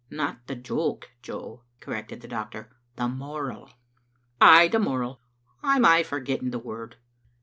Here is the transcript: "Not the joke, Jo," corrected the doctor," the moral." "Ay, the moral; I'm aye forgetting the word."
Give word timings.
"Not 0.09 0.47
the 0.47 0.55
joke, 0.55 1.11
Jo," 1.21 1.61
corrected 1.79 2.21
the 2.21 2.27
doctor," 2.27 2.75
the 2.95 3.07
moral." 3.07 3.69
"Ay, 4.41 4.67
the 4.67 4.79
moral; 4.79 5.21
I'm 5.61 5.85
aye 5.85 6.01
forgetting 6.01 6.49
the 6.49 6.57
word." 6.57 6.95